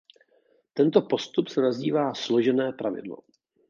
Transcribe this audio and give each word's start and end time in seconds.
Tento 0.73 1.01
postup 1.01 1.47
se 1.47 1.61
nazývá 1.61 2.13
"složené 2.13 2.73
pravidlo". 2.73 3.17